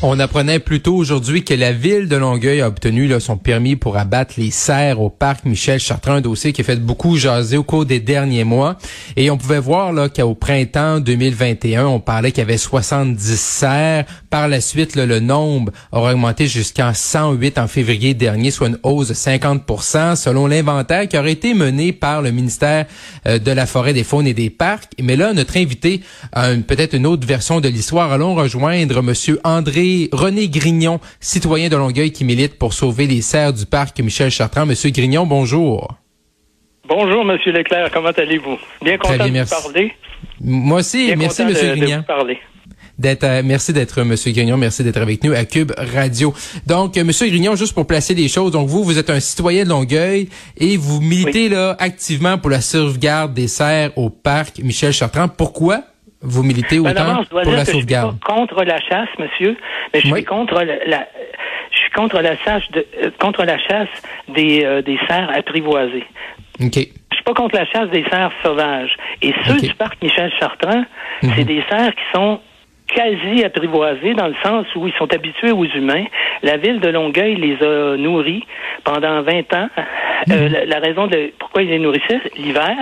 [0.00, 3.96] On apprenait plus tôt aujourd'hui que la ville de Longueuil a obtenu son permis pour
[3.96, 7.64] abattre les cerfs au parc Michel Chartrand, un dossier qui a fait beaucoup jaser au
[7.64, 8.78] cours des derniers mois.
[9.16, 14.04] Et on pouvait voir là qu'au printemps 2021, on parlait qu'il y avait 70 cerfs.
[14.30, 19.08] Par la suite, le nombre aura augmenté jusqu'à 108 en février dernier, soit une hausse
[19.08, 22.86] de 50% selon l'inventaire qui aurait été mené par le ministère
[23.26, 24.90] euh, de la Forêt, des Faunes et des Parcs.
[25.02, 26.02] Mais là, notre invité
[26.32, 28.12] a peut-être une autre version de l'histoire.
[28.12, 33.52] Allons rejoindre Monsieur André René Grignon, citoyen de Longueuil qui milite pour sauver les serres
[33.52, 34.66] du parc Michel Chartrand.
[34.66, 35.88] Monsieur Grignon, bonjour.
[36.88, 37.90] Bonjour, Monsieur Leclerc.
[37.92, 38.58] Comment allez-vous?
[38.82, 39.92] Bien content de vous parler.
[40.40, 41.12] Moi aussi.
[41.16, 42.02] merci, Monsieur Grignon.
[42.98, 46.34] d'être euh, merci d'être monsieur Grignon, merci d'être avec nous à Cube Radio.
[46.66, 49.64] Donc euh, monsieur Grignon juste pour placer les choses, donc vous vous êtes un citoyen
[49.64, 54.92] de Longueuil et vous militez là activement pour la sauvegarde des serres au parc Michel
[54.92, 55.28] Chartrand.
[55.28, 55.82] Pourquoi?
[56.20, 58.16] Vous militez ben, autant pour la sauvegarde.
[58.20, 59.56] Je suis contre la chasse, monsieur,
[59.92, 61.06] mais je suis contre la,
[61.70, 63.88] je suis contre la chasse de, euh, contre la chasse
[64.28, 66.04] des euh, des cerfs apprivoisés.
[66.60, 66.74] OK.
[66.74, 68.96] Je suis pas contre la chasse des cerfs sauvages.
[69.22, 70.84] Et ceux du parc Michel Chartrand,
[71.22, 71.32] mhm.
[71.36, 72.40] c'est des cerfs qui sont
[72.88, 76.04] quasi apprivoisés dans le sens où ils sont habitués aux humains.
[76.42, 78.44] La ville de Longueuil les a nourris
[78.84, 79.68] pendant 20 ans.
[80.30, 80.68] Euh, mhm.
[80.68, 82.76] la, raison de pourquoi ils les nourrissaient l'hiver,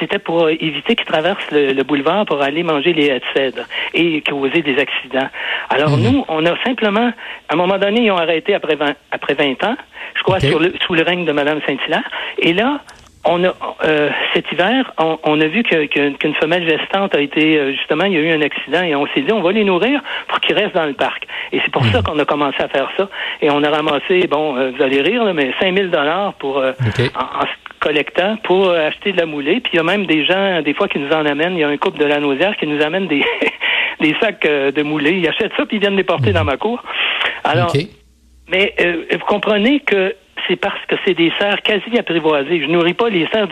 [0.00, 3.62] c'était pour éviter qu'ils traversent le, boulevard pour aller manger les haies de cèdre
[3.94, 5.28] et causer des accidents.
[5.70, 6.02] Alors mhm.
[6.02, 7.12] nous, on a simplement,
[7.48, 9.76] à un moment donné, ils ont arrêté après 20, après 20 ans,
[10.14, 12.08] je crois, sous le règne de Mme Saint-Hilaire.
[12.38, 12.80] Et là,
[13.26, 18.04] on a euh, cet hiver, on, a vu qu'une femelle gestante a été euh, justement,
[18.04, 20.40] il y a eu un accident et on s'est dit on va les nourrir pour
[20.40, 21.26] qu'ils restent dans le parc.
[21.52, 21.92] Et c'est pour hmm.
[21.92, 23.08] ça qu'on a commencé à faire ça.
[23.42, 27.44] Et on a ramassé, bon, euh, vous allez rire, là, mais 5000 dollars pour en,
[27.80, 29.60] collectant pour acheter de la moulée.
[29.60, 31.54] Puis il y a même des gens, des fois, qui nous en amènent.
[31.54, 33.24] Il y a un couple de la nausière qui nous amène des
[34.00, 35.18] des sacs de moulée.
[35.18, 36.34] Ils achètent ça puis ils viennent les porter hmm.
[36.34, 36.82] dans ma cour.
[37.44, 37.72] Alors,
[38.48, 38.74] mais
[39.12, 40.14] vous comprenez que
[40.48, 42.60] c'est parce que c'est des serres quasi apprivoisées.
[42.62, 43.48] Je nourris pas les serres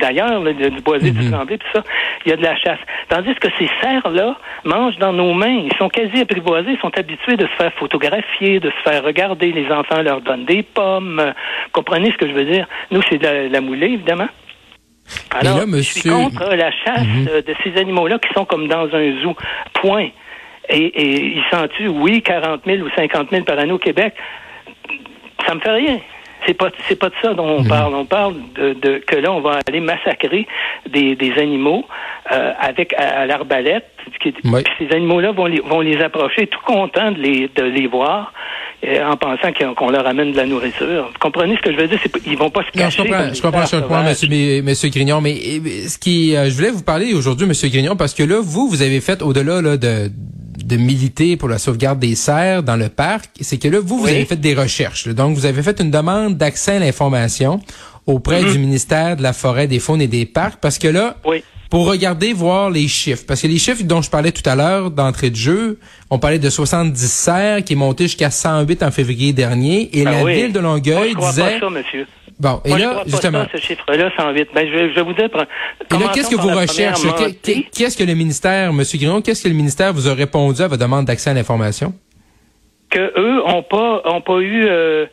[0.00, 1.32] d'ailleurs, du, du boisé, du mhm.
[1.32, 1.82] tremblay, tout ça.
[2.24, 2.78] Il y a de la chasse.
[3.08, 5.62] Tandis que ces serres-là mangent dans nos mains.
[5.64, 6.72] Ils sont quasi apprivoisés.
[6.72, 9.52] Ils sont habitués de se faire photographier, de se faire regarder.
[9.52, 11.32] Les enfants leur donnent des pommes.
[11.72, 12.66] Comprenez ce que je veux dire?
[12.90, 14.28] Nous, c'est de la, moulée, évidemment.
[15.30, 17.42] Alors, je suis contre la chasse mhm.
[17.46, 19.34] de ces animaux-là qui sont comme dans un zoo.
[19.74, 20.08] Point.
[20.68, 24.14] Et, et ils s'en tuent, oui, 40 000 ou 50 000 par année au Québec?
[25.46, 25.98] Ça me fait rien.
[26.46, 27.68] C'est pas c'est pas de ça dont on mhm.
[27.68, 27.94] parle.
[27.94, 30.46] On parle de, de, que là on va aller massacrer
[30.88, 31.84] des, des animaux
[32.32, 33.86] euh, avec à, l'arbalète.
[34.22, 38.32] Ces animaux-là vont les, vont les approcher tout contents de les de les voir.
[38.84, 41.08] Euh, en pensant qu'on leur amène de la nourriture.
[41.12, 42.00] Vous comprenez ce que je veux dire?
[42.26, 43.04] Ils vont pas se cacher.
[43.04, 44.28] je comprends, je comprends ce point, monsieur,
[44.60, 45.36] monsieur Grignon, mais
[45.86, 48.82] ce qui, euh, je voulais vous parler aujourd'hui, monsieur Grignon, parce que là, vous, vous
[48.82, 50.10] avez fait au-delà là, de
[50.64, 54.06] de militer pour la sauvegarde des serres dans le parc, c'est que là, vous, vous
[54.06, 55.08] avez fait des recherches.
[55.08, 57.60] Donc, vous avez fait une demande d'accès à l'information
[58.06, 58.52] auprès mm-hmm.
[58.52, 61.16] du ministère de la Forêt, des Faunes et des Parcs, parce que là,
[61.70, 64.90] pour regarder, voir les chiffres, parce que les chiffres dont je parlais tout à l'heure
[64.90, 65.78] d'entrée de jeu,
[66.10, 70.10] on parlait de 70 serres qui est monté jusqu'à 108 en février dernier, et ben
[70.10, 71.42] la ville de Longueuil disait...
[71.42, 72.06] Pas ça, monsieur.
[72.42, 73.46] Bon, et là, justement.
[73.52, 74.48] ce chiffre-là, 108.
[74.52, 75.26] Ben, je, vais, je vous dire.
[75.26, 77.08] Et là, qu'est-ce que vous recherchez?
[77.72, 78.82] Qu'est-ce que le ministère, M.
[78.82, 81.94] Guillaume, qu'est-ce que le ministère vous a répondu à votre demande d'accès à l'information?
[82.90, 85.06] Que eux ont pas, ont pas eu, euh,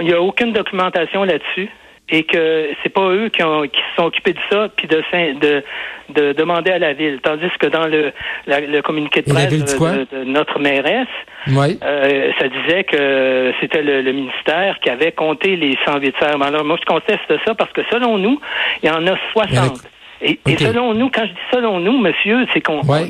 [0.00, 1.70] il n'y a aucune documentation là-dessus
[2.12, 5.02] et que c'est pas eux qui, ont, qui se sont occupés de ça puis de,
[5.40, 5.64] de,
[6.10, 7.20] de demander à la ville.
[7.22, 8.12] Tandis que dans le,
[8.46, 11.08] le communiqué de presse de, notre mairesse,
[11.48, 16.42] euh, ça disait que c'était le, ministère qui avait compté les 108 fermes.
[16.42, 18.38] Alors moi, je conteste ça parce que selon nous,
[18.82, 19.80] il y en a 60.
[20.24, 23.00] Et, selon nous, quand je dis selon nous, monsieur, c'est qu'on, moi,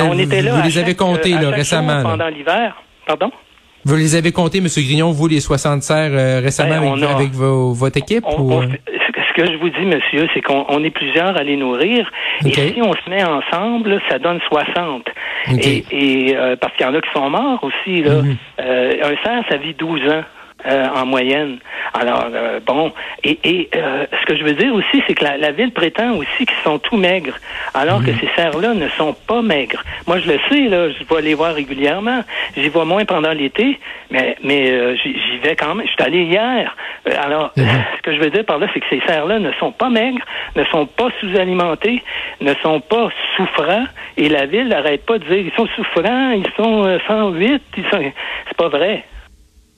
[0.00, 0.52] on était là.
[0.52, 2.02] Vous les avez comptés là, récemment.
[2.02, 2.80] Pendant l'hiver.
[3.04, 3.32] Pardon?
[3.84, 4.66] Vous les avez comptés, M.
[4.66, 8.24] Grignon, vous, les 60 serres euh, récemment ben, avec, votre équipe?
[8.26, 8.62] ou...
[8.62, 12.10] ce que je vous dis, monsieur, c'est qu'on est plusieurs à les nourrir.
[12.44, 15.08] Et si on se met ensemble, ça donne 60.
[15.58, 18.02] Et, et euh, parce qu'il y en a qui sont morts aussi.
[18.02, 18.22] Là.
[18.22, 18.36] Mhm.
[18.60, 20.22] Euh, un cerf, ça vit 12 ans.
[20.64, 21.58] Euh, en moyenne.
[21.92, 22.92] Alors, euh, bon,
[23.24, 26.46] et, et euh, ce que je veux dire aussi, c'est que la, ville prétend aussi
[26.46, 27.34] qu'ils sont tout maigres,
[27.74, 28.18] alors que mhm.
[28.20, 29.82] ces cerfs-là ne sont pas maigres.
[30.06, 32.22] Moi, je le sais, là, je vais les voir régulièrement.
[32.56, 33.80] J'y vois moins pendant l'été,
[34.12, 35.84] mais, mais j'y vais quand même.
[35.84, 36.76] Je suis allé hier.
[37.18, 37.66] alors, mhm.
[37.96, 40.22] ce que je veux dire par là, c'est que ces cerfs-là ne sont pas maigres,
[40.54, 42.04] ne sont pas sous-alimentés,
[42.40, 43.86] ne sont pas souffrants,
[44.16, 48.12] et la ville n'arrête pas de dire ils sont souffrants, ils sont 108, ils sont...
[48.46, 49.02] C'est pas vrai.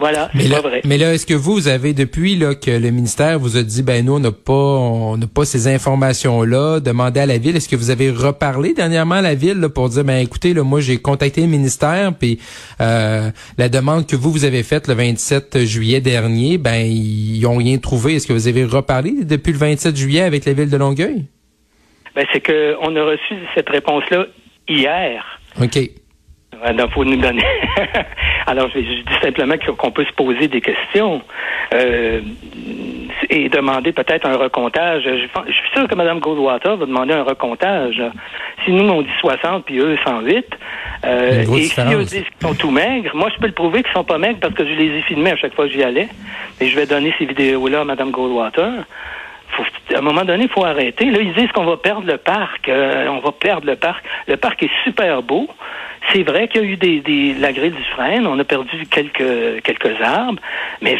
[0.00, 0.80] Voilà, mais là, vrai.
[0.86, 4.02] Mais là, est-ce que vous, avez depuis là que le ministère vous a dit, ben
[4.02, 7.54] nous, on n'a pas, on n'a pas ces informations-là, demandé à la ville.
[7.54, 10.80] Est-ce que vous avez reparlé dernièrement à la ville pour dire, ben écoutez, là, moi,
[10.80, 12.40] j'ai contacté le ministère, puis
[12.80, 17.56] euh, la demande que vous vous avez faite le 27 juillet dernier, ben ils ont
[17.56, 18.14] rien trouvé.
[18.14, 21.26] Est-ce que vous avez reparlé depuis le 27 juillet avec la ville de Longueuil?
[22.16, 24.26] Ben c'est que on a reçu cette réponse-là
[24.66, 25.24] hier.
[25.60, 25.78] OK.
[26.66, 27.44] Il faut nous donner.
[28.46, 31.22] Alors, je, dis simplement qu'on peut se poser des questions
[31.72, 32.20] euh,
[33.28, 35.04] et demander peut-être un recomptage.
[35.04, 38.02] Je, suis sûr que Mme Goldwater va demander un recomptage.
[38.64, 40.46] Si nous, on dit 60, puis eux, 108,
[41.04, 43.92] euh, et si eux disent qu'ils sont tout maigres, moi, je peux le prouver qu'ils
[43.92, 46.08] sont pas maigres parce que je les ai filmés à chaque fois que j'y allais.
[46.60, 48.84] Et je vais donner ces vidéos-là à Mme Goldwater.
[49.52, 49.64] Faut,
[49.94, 51.10] à un moment donné, il faut arrêter.
[51.10, 52.68] Là, ils disent qu'on va perdre le parc.
[52.68, 54.04] Euh, on va perdre le parc.
[54.28, 55.48] Le parc est super beau.
[56.12, 58.86] C'est vrai qu'il y a eu des, des, la grille du frein, on a perdu
[58.90, 60.40] quelques quelques arbres,
[60.80, 60.96] mais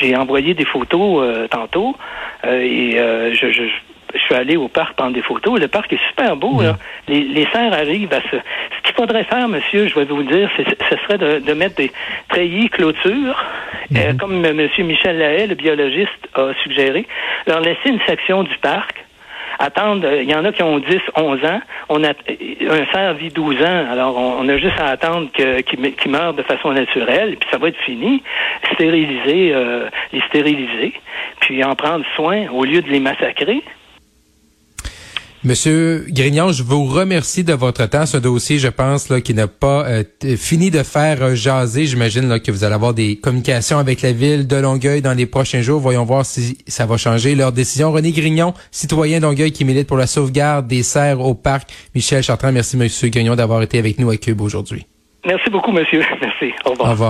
[0.00, 1.96] j'ai envoyé des photos euh, tantôt
[2.44, 3.62] euh, et euh, je, je,
[4.14, 5.58] je suis allé au parc prendre des photos.
[5.58, 6.60] Le parc est super beau.
[6.60, 6.76] Là.
[7.08, 8.36] Les, les serres arrivent à se.
[8.36, 11.76] Ce qu'il faudrait faire, monsieur, je vais vous le dire, ce serait de, de, mettre
[11.76, 11.90] des
[12.28, 13.44] treillis clôtures,
[14.18, 14.68] comme M.
[14.78, 17.06] Michel Lahaye, le biologiste, a suggéré,
[17.46, 19.02] leur laisser une section du parc
[19.62, 20.06] attendre.
[20.20, 21.60] Il y en a qui ont 10, 11 ans.
[21.88, 23.86] On a un cerf vit 12 ans.
[23.90, 27.78] Alors, on, a juste à attendre qu'il meure de façon naturelle, puis ça va être
[27.78, 28.22] fini.
[28.74, 30.92] Stériliser, euh, les stériliser,
[31.40, 33.62] puis en prendre soin au lieu de les massacrer.
[35.44, 38.06] Monsieur Grignon, je vous remercie de votre temps.
[38.06, 40.04] Ce dossier, je pense, là, qui n'a pas euh,
[40.36, 41.86] fini de faire euh, jaser.
[41.86, 45.26] J'imagine là, que vous allez avoir des communications avec la ville de Longueuil dans les
[45.26, 45.80] prochains jours.
[45.80, 47.90] Voyons voir si ça va changer leur décision.
[47.90, 51.70] René Grignon, citoyen Longueuil qui milite pour la sauvegarde des serres au parc.
[51.92, 54.86] Michel Chartrand, merci Monsieur Grignon d'avoir été avec nous à Cube aujourd'hui.
[55.26, 56.00] Merci beaucoup, monsieur.
[56.20, 56.52] Merci.
[56.64, 56.88] Au revoir.
[56.88, 56.98] Au revoir.